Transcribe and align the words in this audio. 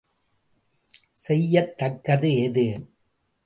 செய்யத் 1.17 1.77
தக்கது 1.77 2.31
எது? 2.37 2.67